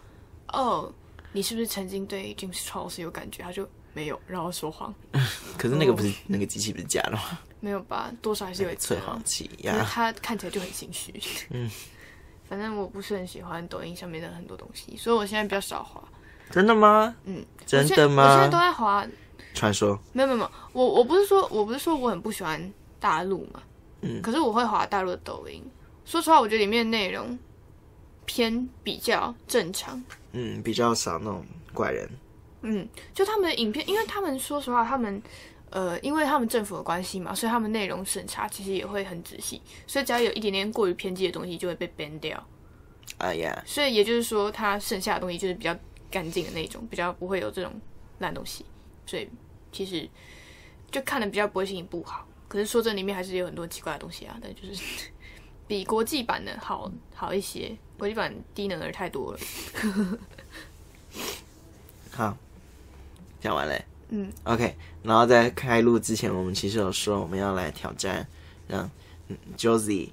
[0.52, 0.92] 哦，
[1.32, 4.92] 你是不是曾经对 James Charles 有感觉？”他就没有，然后说谎，
[5.56, 7.38] 可是那个不是、那个机器不是假的吗？
[7.60, 8.12] 没有吧？
[8.20, 11.14] 多少还是有一 测谎器因为呀，他看起来就很心虚。
[11.50, 11.70] 嗯，
[12.48, 16.02] 反正我不是很喜欢抖音上面的很多东西，所以我现在比较少滑。
[16.50, 17.14] 真的吗？
[17.24, 18.58] 嗯，真的我现在我现在都？
[18.58, 19.06] 在滑，
[19.54, 23.62] 传说没有没有没有，我我不是说我不是说我很不喜欢大陆嘛，
[24.02, 25.62] 嗯可是我会滑大陆的抖音。
[26.04, 27.38] 说实话，我觉得里面的内容
[28.24, 30.02] 偏比较正常。
[30.32, 32.08] 嗯，比较少那种怪人。
[32.62, 35.22] 嗯，就他们的影片，因为他们说实话，他们
[35.70, 42.44] 呃，因为他们政府的关系嘛，所以他们内容审查其实也会很仔细，所以只要有一点点过于偏激的东西，就会被 ban 掉。
[43.18, 45.76] 哎呀，所以也就是说，他剩下的东西就是比较
[46.10, 47.72] 干净的那种，比较不会有这种
[48.18, 48.64] 烂东西。
[49.10, 49.28] 所以
[49.72, 50.08] 其实
[50.88, 52.24] 就看的比较不会心情不好。
[52.46, 55.08] 可是说真，里面还是有很多奇怪的东西啊，但就是
[55.66, 57.76] 比国际版的好好一些。
[57.98, 59.38] 国际版低能儿太多了。
[62.12, 62.36] 好，
[63.40, 63.84] 讲完嘞。
[64.10, 64.76] 嗯，OK。
[65.02, 68.26] 然后在开录之前，我们其实有说我们要来挑战
[68.68, 68.88] 让
[69.28, 70.10] 嗯 Josie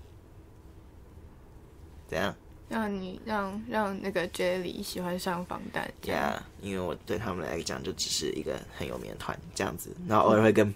[2.08, 2.36] 怎样
[2.69, 6.21] 让你让让那个 Jelly 喜欢上防弹，这样。
[6.21, 10.73] 呀因为我对他们来讲就只是一个很有名的团这样子，然后偶尔会跟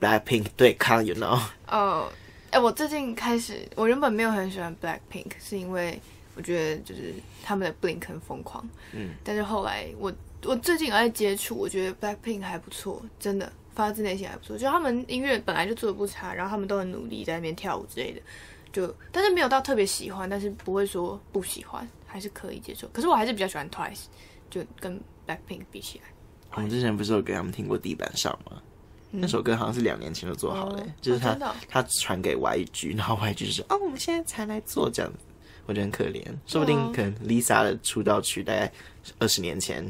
[0.00, 1.40] Blackpink 对抗，you know。
[1.66, 2.10] 哦，
[2.50, 6.00] 哎、我最近开始，我原本没有很喜欢 Blackpink，是因为
[6.36, 10.12] 我觉得就是他们的 Blink 很疯狂，嗯，但是后来我
[10.44, 18.20] 我最近有在接触，我觉得 Blackpink 还不错，真的发自内心还不错，就他们音乐本来就做的不差，然后他们都很努力在那边跳舞之类的，
[18.74, 22.86] 就但是没有到特别喜欢，但是不会说不喜欢，还是可以接受。
[22.88, 24.02] 可是我还是比较喜欢 Twice，
[24.50, 26.04] 就跟 Blackpink 比起来。
[26.56, 28.60] 我们之前不是有给他们听过地板上吗？
[29.16, 35.18] 那首歌好像是两年前就做好了、哦就是他、他传给 YG，然后 YG 就说哦，我们现在才来做这样子，
[35.66, 36.20] 我觉得很可怜。
[36.46, 38.72] 说不定哦可能 Lisa 的出道曲大概
[39.20, 39.88] 二十年前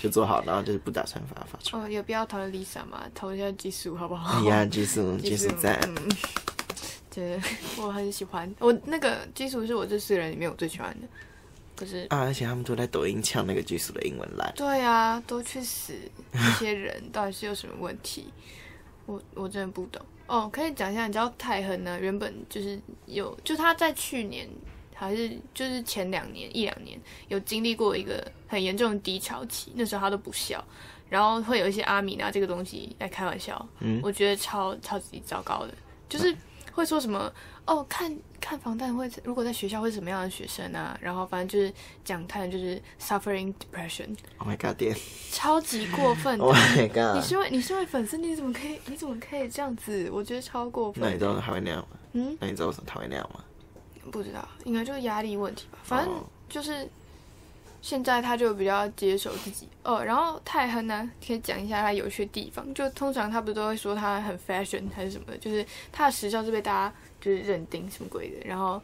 [0.00, 1.82] 就做好，然后就是不打算发发出来。
[1.82, 3.02] 哦，有必要讨论 Lisa 吗？
[3.12, 4.38] 投一下技术好不好？
[4.38, 5.96] 哎呀，技术技术在，嗯，
[7.14, 7.40] 对，
[7.78, 8.52] 我很喜欢。
[8.58, 11.06] 我那个基础是我这四个人里面我最喜欢的。
[11.76, 14.52] 可是，啊，而且他们都在抖音抢那个技术的英文来。
[14.54, 15.92] 对啊，都去死！
[16.32, 18.26] 这些人到底是有什么问题？
[19.06, 20.00] 我我真的不懂。
[20.26, 21.98] 哦，可以讲一下，你知道泰亨呢？
[22.00, 24.48] 原本就是有，就他在去年
[24.94, 26.98] 还是就是前两年一两年
[27.28, 30.64] 有经历过一个很严重的低潮期，那时候他都不笑，
[31.10, 35.74] 然后会有一些阿米拿这个东西来开玩笑，嗯我觉得超超级糟糕的，
[36.08, 36.34] 就是
[36.74, 37.32] 会说什么
[37.66, 41.72] 哦，看看防弹会如果在学校会是什么样的学生啊，然后反正就是
[42.04, 44.94] 讲他就是 suffering depression，Oh my god，点
[45.30, 46.44] 超级过分的。
[46.44, 50.10] ，Oh my god，你身为你身为粉丝，你怎么可以你怎么可以这样子？
[50.12, 51.24] 我觉得超过分那你知。
[51.24, 51.96] 道他会那样吗？
[52.12, 53.42] 嗯，那你知道为什么他会那样吗？
[54.10, 55.78] 不知道，应该就是压力问题吧。
[55.82, 56.88] 反正哦就是
[57.84, 60.02] 现在他就比较接受自己哦。
[60.02, 62.72] 然后泰亨呢，可以讲一下他有趣的地方。
[62.72, 68.48] 就通常他不是都会说他很 fashion 还是什么的，就是他的时效是被大家就是认定什么鬼的。
[68.48, 68.80] 然后，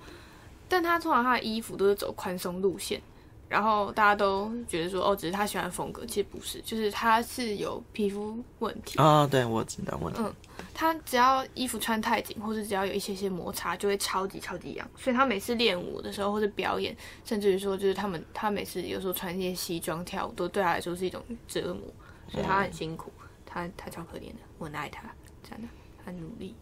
[0.69, 3.01] 但他通常他的衣服都是走宽松路线。
[3.49, 10.13] 然后大家都觉得说，哦，只是他喜欢的风格，其实不是，就是他是有皮肤问题，哦，对，我知道，我。
[10.19, 10.33] 嗯
[10.81, 14.91] 他只要衣服穿太紧，或是只要有一些些摩擦，就会超级超级痒。
[14.97, 21.83] 所以他每次练舞的时候，或者表演，甚至于说，就是他们他每次有时候穿一些西装跳舞，都对他来说是一种折磨，
[22.31, 23.13] 所以他很辛苦，
[23.45, 25.03] 他他超可怜的，我很爱他，
[25.43, 25.69] 真的，
[26.03, 26.57] 很努力，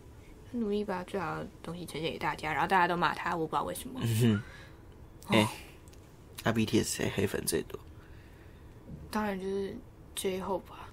[0.51, 4.01] 他努力把最好的东西呈现给大家，然后大家都骂他，我不知道为什么。
[5.29, 5.49] 哎、
[6.43, 7.79] 那 BTS 谁黑粉最多
[9.13, 9.77] 当然就是
[10.17, 10.91] J Hope 吧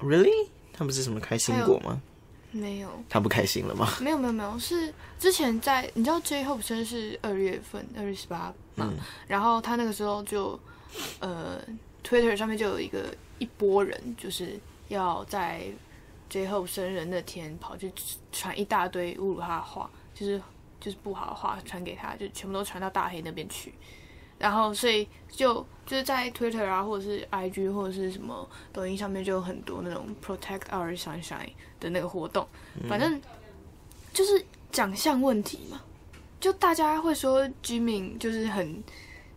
[0.00, 0.48] ，？Really？
[0.74, 2.02] 他不是什么开心果吗？
[2.50, 2.90] 没有。
[3.08, 3.88] 他不开心了吗？
[4.00, 10.58] 没有没有没有，是之前在你知道 J Hope 生日是二月份，二月十八嘛，嗯然后他那个时候就
[11.20, 11.60] 呃
[12.02, 14.58] Twitter 上面就有一个一波人，就是
[14.88, 15.66] 要在
[16.28, 17.92] J Hope 生日那天跑去
[18.32, 20.40] 传一大堆侮辱他的话，就是
[20.80, 23.72] 就是不好的话传给他，就全部都传到大黑那边去。
[24.38, 32.46] 然后，所以就就是在 Twitter 啊，或者是 IG 或者是什么抖音上面，就有很多那种 Protect Our Sunshine 的那个活动。
[32.88, 33.20] 反正
[34.12, 35.80] 就是长相问题嘛，
[36.38, 38.82] 就大家会说 Jimin 就是很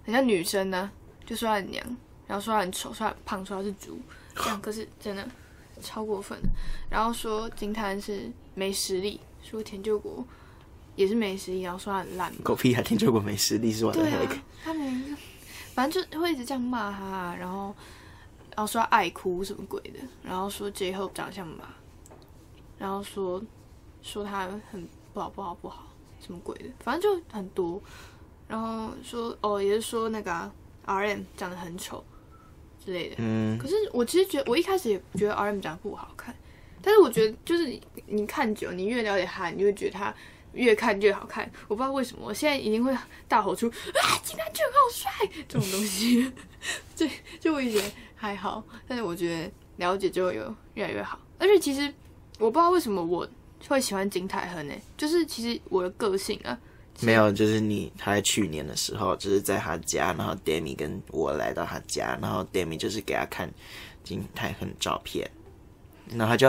[0.06, 0.92] 很像女生呢、
[1.26, 4.00] 就说他很娘，然后说他很丑，说他很胖，说他是猪，
[4.36, 5.28] 这样可是真的
[5.82, 6.38] 超过分。
[6.90, 10.24] 然后说金泰恩是没实力，说田救国
[10.96, 12.34] 也是没实力，然后说他很烂。
[12.44, 14.36] 狗屁还听说过美食力是我的对那个。
[14.36, 15.18] 啊，他们
[15.74, 17.74] 反正就会一直这样骂他，然后
[18.56, 21.64] 然后说他爱哭什么鬼的，然后说 J Hope 长相马，
[22.78, 23.42] 然后说
[24.02, 25.88] 说他很不好不好不好
[26.20, 27.82] 什么鬼的，反正就很多，
[28.48, 30.54] 然后说哦也是说那个、啊、
[30.86, 32.04] R M 长得很丑
[32.84, 36.36] 之类的，嗯，可是我其实觉得，我一开始也觉得 R M 长得不好看，
[36.82, 40.14] 但是我觉得就是你你看久，你越了解他，你就会觉得他
[40.54, 41.50] 越看越好看。
[41.68, 42.96] 我不知道为什么，我现在一定会
[43.28, 45.12] 大吼出啊，金南俊好帅
[45.48, 46.32] 这种东西。
[46.96, 47.08] 就
[47.40, 51.20] 就我以前还好，但是我觉得了解就会有越来越好。
[51.40, 51.92] 而且其实
[52.38, 53.28] 我不知道为什么我
[53.68, 56.58] 会喜欢金泰亨呢，就是其实我的个性啊，
[57.00, 63.52] 没有，就是你他在去年的时候，就是在他家，然后 Demi 跟我来到他家，然后 Demi 就是给他看
[64.04, 65.30] 金泰亨照片，
[66.12, 66.47] 然后他就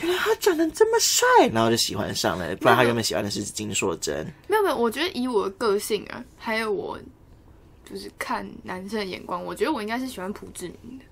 [0.00, 4.26] 原来他长得这么帅，然后就喜欢上了，不然他原本喜欢的是金硕珍。
[4.48, 6.98] 没有没有，我觉得以我的个性啊，还有我
[7.84, 11.04] 就是看男生的眼光，我觉得我应该是喜欢朴志明的。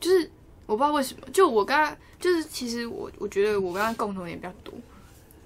[0.00, 0.30] 就是
[0.66, 4.74] 我不知道为什么，就我跟他，就是其实我我觉得我跟他共同点比较多，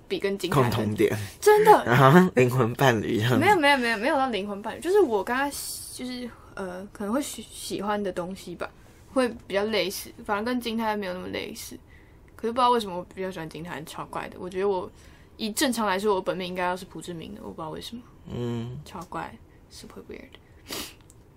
[0.09, 5.49] 比跟金共同点，真的然后灵魂伴侣一样没有没有没有没有到灵魂伴侣，就是我跟他
[5.93, 8.69] 就是呃可能会喜喜欢的东西吧，
[9.13, 11.79] 会比较类似，反而跟金泰没有那么类似。
[12.39, 14.39] 可是不知道为什么我比较喜欢金泰亨，超怪的。
[14.39, 14.89] 我觉得我
[15.37, 18.03] 以正常来说，我本命应该要是朴志明的，我不知道为什么。
[18.33, 19.37] 嗯，超怪
[19.69, 20.31] ，super weird。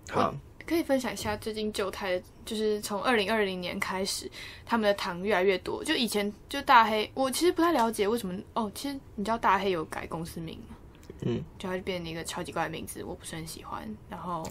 [0.08, 0.32] 好，
[0.64, 4.30] 可以分享一下最近旧泰的，就是从二零二零年开始，
[4.64, 5.82] 他们的糖越来越多。
[5.82, 8.70] 就以前就大黑，我其实不太了解为什么哦。
[8.72, 10.76] 其实你知道大黑有改公司名吗？
[11.22, 13.88] 嗯，就它就变成一个超级怪的名字，我不是很喜欢。
[14.08, 14.48] 然后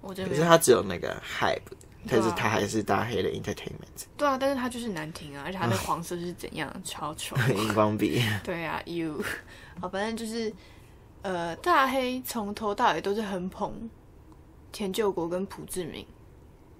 [0.00, 1.60] 我觉得可是他只有那个 hype，
[2.08, 7.36] 但是他还是大黑的 entertainment，对啊，但是他就是难听啊， 而且他的黄色是怎样，超丑。
[7.54, 8.22] 荧光笔。
[8.42, 9.22] 对啊，you，
[9.80, 10.52] 好，反正就是，
[11.22, 13.90] 呃，大黑从头到尾都是很捧
[14.72, 16.06] 田救国跟朴志明。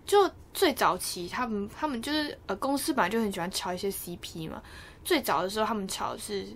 [0.07, 4.61] 就最早期，他们他们就是呃，公司本来就很喜欢炒一些 CP 嘛。
[5.05, 6.47] 最早的时候，他们炒的是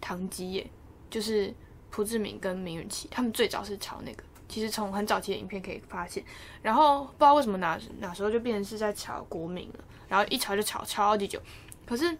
[0.00, 0.70] 唐基耶，
[1.10, 1.52] 就是
[1.90, 4.22] 朴志敏跟明允熙，他们最早是炒那个。
[4.52, 6.22] 其实从很早期的影片可以发现，
[6.60, 11.40] 然后不知道为什么哪哪时候就变成是在炒国民了，然后一炒就炒超级久。
[11.86, 12.14] 可是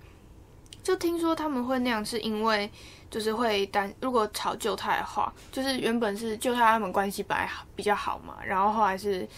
[0.82, 2.70] 就听说他们会那样，是因为
[3.10, 9.28] 就是会担，如果炒旧泰的话，就是原本是旧泰他们关系本来好比较好嘛，然后后来是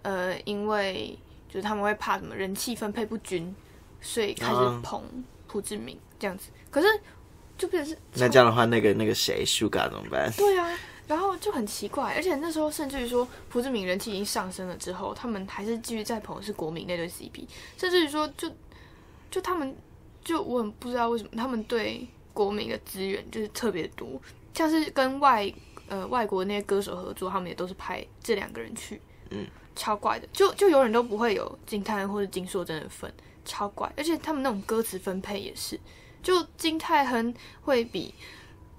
[0.00, 1.16] 呃，因为
[1.48, 3.54] 就是他们会怕什么人气分配不均，
[4.00, 5.02] 所以开始嗯捧
[5.46, 6.48] 朴志明这样子。
[6.70, 6.86] 可是
[7.56, 10.32] 就变成是那这样的话，那个那个谁 Suga 怎么办？
[10.32, 10.68] 对啊，
[11.08, 17.46] 然后就很奇怪，而且那时候甚至于说朴志明人气已经上升了之后，他们还是继续在捧的是国民那对 CP，
[17.78, 18.48] 甚至于说就
[19.30, 19.74] 就他们
[20.22, 24.20] 就我很不知道为什么他们对国民的资源就是特别多，
[24.52, 25.50] 像是跟外
[25.88, 29.00] 呃外国那些歌手合作，他们也都是派这两个人去，
[29.30, 33.10] 嗯，超怪的，就就永远都不会有金泰亨或者金硕珍的份，
[33.46, 35.80] 超怪，而且他们那种歌词分配也是，
[36.22, 37.32] 就金泰亨
[37.62, 38.14] 会比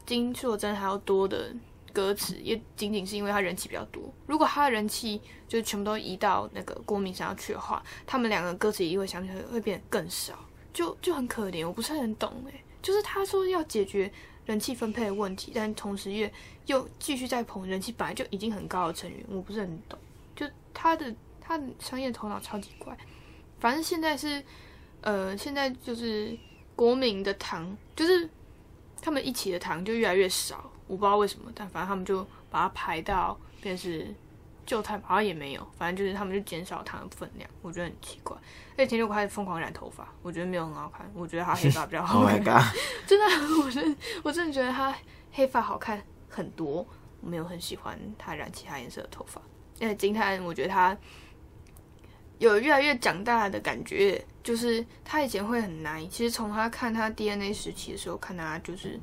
[0.06, 1.52] 金硕珍还要多的
[2.00, 4.02] 歌词，也仅仅是因为他人气比较多。
[4.26, 10.34] 如果他的人气就全部都移到那个郭明上去的话，他们两个歌词一定会相对会变得更少，
[10.72, 11.68] 就就很可怜。
[11.68, 14.10] 我不是很懂诶、就是他说要解决
[14.46, 16.30] 人气分配的问题，但同时又
[16.68, 20.00] 又继续在捧人气本来就已经很高的成员，我不是很懂。
[20.38, 22.98] 就他的他的商业头脑超级怪。
[23.60, 24.42] 反正现在是
[25.02, 26.38] 呃，现在就是
[26.78, 28.30] 国民的糖，就是
[29.02, 34.14] 他们一起的糖就越来越少，我不知道为什么，但反正他们就把它排到便是
[34.66, 38.36] 旧太好像也没有，反正就是他们就减少糖的分量，我觉得很奇怪。
[38.72, 42.42] 而且田六开始疯狂染头发，我觉得没有很好看，我觉得他黑发比较好 Oh 看。
[42.42, 42.78] my god！
[43.08, 44.94] 真的，我真的我真的觉得他
[45.32, 46.86] 黑发好看很多，
[47.22, 49.40] 我没有很喜欢他染其他颜色的头发。
[49.80, 50.98] 因为金泰恩，我觉得他
[52.38, 59.00] 有越来越长大的感觉，就是他以前会很奶，其实从他看他 DNA 时期的时候，看他就是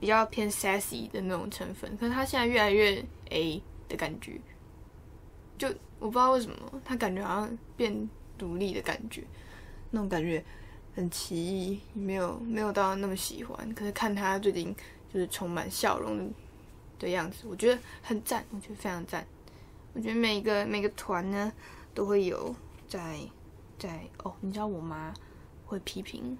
[0.00, 4.40] 比较偏 sassy 的那种成分，可是他现在越来越 A 的感觉，
[5.58, 9.22] 就我不知道为什么，他感觉好像变独立的感觉，
[9.90, 10.42] 那种感觉
[10.94, 13.74] 很奇异，没有没有到那么喜欢。
[13.74, 14.74] 可是看他最近
[15.12, 16.24] 就是充满笑容的
[16.98, 19.26] 的样子，我觉得很赞，我觉得非常赞。
[19.92, 21.52] 我觉得每一个每个团呢
[21.92, 22.54] 都会有
[22.88, 23.18] 在
[23.78, 25.12] 在哦，你知道我妈
[25.66, 26.38] 会批评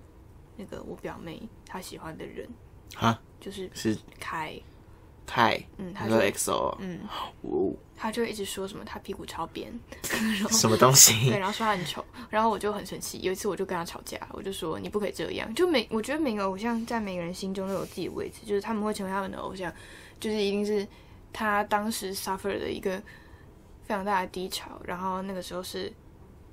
[0.56, 2.48] 那个我表妹她喜欢的人，
[2.96, 4.54] 啊，就是是开，
[5.26, 7.00] 泰，嗯，他说就 XO，嗯，
[7.42, 9.72] 哦，他就一直说什么他屁股超扁，
[10.50, 11.30] 什么东西对，西？
[11.30, 13.20] 然后说他很丑，然后我就很生气。
[13.20, 15.54] 有一次我就跟他吵架，我就说你不可以这样。
[15.54, 19.72] 就每我觉得每个偶像在每个人心中都有自己的位置，就是他们会成为他们的偶像，
[20.18, 20.86] 就是一定是
[21.32, 22.98] 他当时 suffer 的一个
[23.84, 25.92] 非常大的低潮，然后那个时候是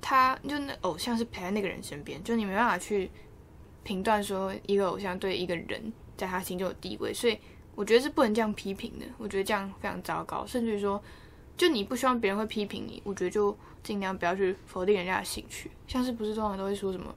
[0.00, 3.10] 他就那偶像是陪在那个人身边，就你没办法去
[3.82, 7.38] 评断说一个偶像对一个人在他心中有地位，所以
[7.74, 11.02] 我觉得是不能这样批评的，我觉得这样非常糟糕，甚至于说。
[11.56, 15.68] 就你不希望别人会批评你，我觉得就尽量不要去否定人家的兴趣。
[15.88, 17.12] 像是不是通常都会说什么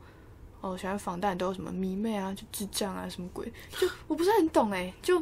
[0.61, 3.45] 哦，喜欢防弹都有什么迷妹啊，就智障啊，什么鬼？
[3.69, 4.91] 就我不是很懂哎。
[4.99, 5.21] 就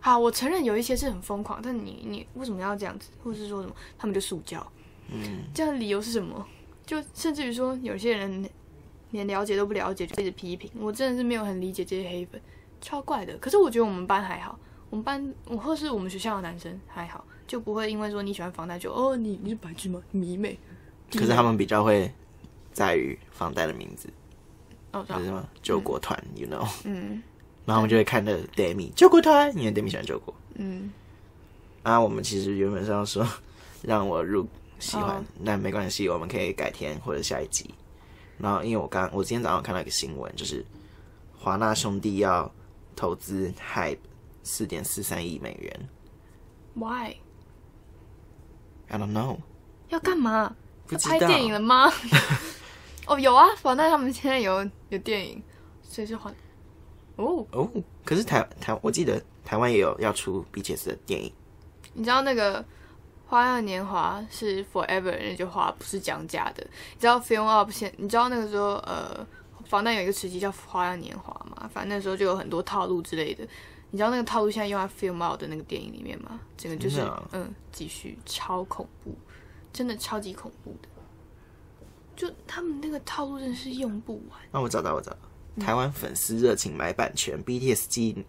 [0.00, 3.10] 好，我承认有一些是很疯狂，但你你为什么要这样子？
[3.22, 4.66] 或者是说什么他们就塑胶？
[5.10, 6.46] 嗯，这样的理由是什么？
[6.86, 8.48] 就甚至于说有些人
[9.10, 10.70] 连了解都不了解，就一直批评。
[10.78, 12.40] 我真的是没有很理解这些黑粉，
[12.84, 13.36] 超怪的。
[13.38, 14.56] 可是我觉得我们班还好，
[14.90, 20.00] 我们班我或是我们学校的男生还好，就不会因为说你喜欢防弹就哦你你是白痴吗？
[20.10, 20.58] 迷妹。
[21.12, 22.12] 可是他们比较会
[22.72, 24.08] 在于防弹的名字，
[24.92, 27.22] 哦，就是什么救国团，you know， 嗯
[27.66, 30.34] 然后我们就会看着 Demi 救国团，因为 Demi 喜欢救国。
[30.56, 30.92] 嗯，
[31.82, 33.26] 啊，我们其实原本是要说
[33.82, 34.46] 让我入
[34.78, 37.72] 喜欢，哦那没关系，我们可以改天或者下一集。
[38.38, 40.64] 然后因为我刚我今天早上看到一个新闻，就是
[41.38, 42.50] 华纳兄弟要
[42.94, 43.98] 投资 Hype
[44.42, 45.88] 四点四三亿美元
[46.74, 47.18] Why，I
[48.98, 49.38] don't know，
[49.88, 50.54] 要干嘛？
[50.86, 50.96] 不。
[50.98, 51.90] 拍电影了吗？
[53.06, 55.42] 哦，有啊，反正他们现在有有电影，
[55.82, 56.34] 谁是环？
[57.16, 57.70] 哦，哦，
[58.04, 61.32] 可是台台，我记得台湾也有要出 BTS 的电影，
[61.92, 62.60] 你知道那个
[63.26, 66.66] 《花样年华》是 Forever 那句话不是讲假的。
[66.94, 69.24] 你知道 Film Up 现，你知道那个时候呃，
[69.64, 71.68] 防弹有一个时期叫《花样年华》嘛？
[71.72, 73.46] 反正那时候就有很多套路之类的。
[73.90, 76.40] 你知道那个套路现在用在 Film Out 的那个电影里面吗？
[76.56, 77.00] 整个就是
[77.30, 79.16] 嗯，继续超恐怖，
[79.72, 80.88] 真的超级恐怖的。
[82.16, 84.38] 就他们那个套路真的是用不完。
[84.50, 88.24] 那我找到我找到，台湾粉丝热情买版权，BTS 纪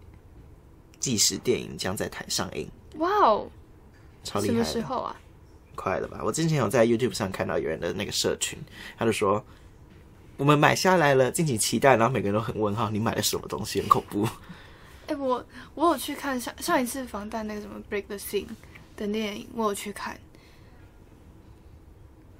[1.00, 3.48] 纪实电影将在台上映，哇哦，
[4.22, 4.64] 超厉害什么。
[4.64, 5.16] 时候啊？
[5.74, 6.20] 快了吧？
[6.24, 8.58] 我之前有在 YouTube 上看到有人的那个社群，
[8.96, 9.44] 他就说
[10.36, 11.96] 我们买下来了，敬请期待。
[11.96, 13.80] 然后每个人都很问号，你买了什么东西？
[13.80, 14.28] 很恐怖。
[15.08, 18.46] 哎、我我有去看上上一次防弹那个什么《Break the Scene》
[18.96, 20.18] 的电影，我有去看。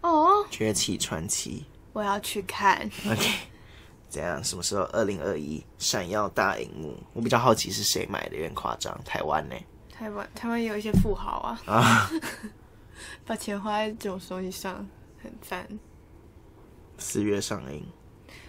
[0.02, 2.90] 哦，崛起传奇我要去看。
[3.08, 3.30] ，OK，
[4.08, 4.42] 怎样？
[4.42, 4.82] 什么时候？
[4.92, 6.96] 二零二一闪耀大荧幕。
[7.12, 8.98] 我比较好奇是谁买的，有点夸张。
[9.04, 9.54] 台湾呢？
[9.90, 12.10] 台湾台湾也有一些富豪啊，啊，
[13.24, 14.86] 把钱花在这种东西上，
[15.22, 15.66] 很赞。
[16.98, 17.82] 四月上映。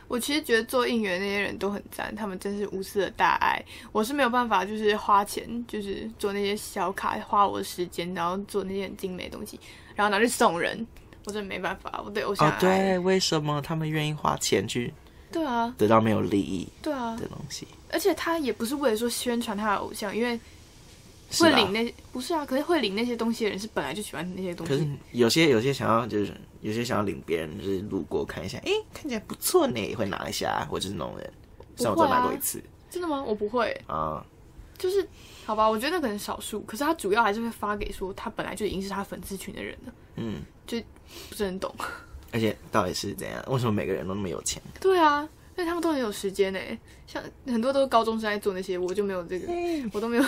[0.07, 3.61] 我其实觉得做应援那些人都很赞，他们真是无私的大爱。
[3.91, 9.59] 我是没有办法，就是花钱，就是做那些小卡，花我的时间，然后做那些很精美的东西，
[9.95, 10.87] 然后拿去送人，
[11.25, 12.01] 我真的没办法。
[12.05, 14.93] 我对偶像哦，对，为什么他们愿意花钱去
[15.29, 17.67] 对啊，得到没有利益对啊的，东西。
[17.91, 20.39] 而且他也不是为了说宣传他的偶像，因为
[21.39, 24.87] 会领那些不是啊，可是会领那些东西的人是本来就喜欢那些东西可是。
[25.11, 30.67] 有些有些想要就是有些想要领别人就是路过看一下，诶，看起来不错呢，会拿一下。
[30.71, 31.33] 我就是那种人，
[31.75, 33.23] 像我只有拿过一次真的吗？
[33.23, 34.25] 我不会，啊。
[34.77, 35.07] 就是
[35.43, 40.79] 好吧，我觉得那可能少数，可是他主要还是会发给说他本来就已经是他粉丝群的人了，嗯，就
[41.29, 41.73] 不是很懂。
[42.31, 43.43] 而且到底是怎样？
[43.47, 44.61] 为什么每个人都那么有钱？
[44.79, 46.59] 对啊，因为他们都很有时间呢，
[47.07, 49.47] 像很多都是高中生在做那些，我就没有这个，
[49.91, 50.23] 我都没有，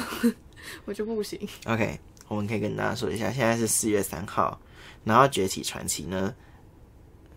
[0.86, 1.40] 我就不行。
[1.66, 4.60] OK，我们可以跟大家说一下，现在是四月三号，
[5.04, 6.34] 然后《崛起传奇》呢，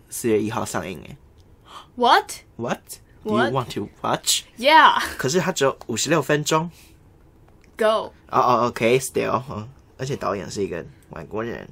[0.09, 0.99] 四月一号上映。
[1.01, 1.17] 诶
[1.95, 2.31] What?
[2.55, 2.81] What?
[3.23, 4.43] Do you want to watch?
[4.57, 6.69] Yeah, 可是它只有五十六分钟。
[7.77, 7.85] go.
[7.85, 11.67] 哦哦，OK，Still，、嗯，而且导演是一个外国人，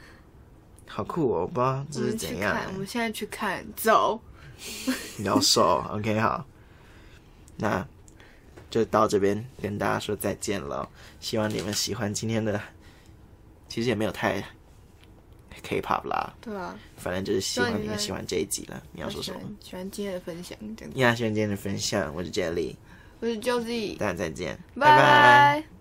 [0.86, 1.40] 好酷哦！
[1.40, 4.20] 我不知道这是怎样看，我们现在去看，走。
[5.24, 5.84] 妖兽。
[5.90, 6.44] OK，好，
[7.56, 7.86] 那
[8.70, 10.88] 就到这边跟大家说再见了。
[11.20, 12.60] 希望你们喜欢今天的，
[13.68, 14.42] 其实也没有太
[15.62, 18.82] K-pop 啦，对啊，反正就是希望你们们喜欢这一集了。
[18.92, 19.40] 你要说什么？
[19.60, 21.00] 喜欢今天的分享，这样子。
[21.00, 22.76] 呀，喜欢今天的分享，我是 Jelly，
[23.20, 25.75] 我是 Josie，大家再见，拜拜。